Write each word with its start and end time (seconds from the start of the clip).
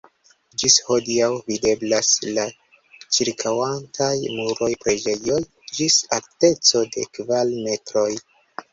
Ĝis 0.61 0.77
hodiaŭ 0.85 1.27
videblas 1.51 2.09
la 2.39 2.47
ĉirkaŭantaj 3.19 4.11
muroj 4.41 4.73
preĝejoj 4.87 5.41
(ĝis 5.79 6.03
alteco 6.19 6.87
de 6.97 7.09
kvar 7.21 7.59
metroj). 7.71 8.13